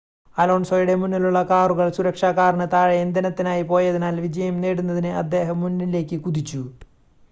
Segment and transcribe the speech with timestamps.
[0.35, 6.63] അലോൺസോയുടെ മുന്നിലുള്ള കാറുകൾ സുരക്ഷാ കാറിന് താഴെ ഇന്ധനത്തിനായി പോയതിനാൽ വിജയം നേടുന്നതിന് അദ്ദേഹം മുന്നിലേക്ക് കുതിച്ചു